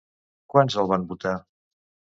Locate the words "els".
0.85-0.91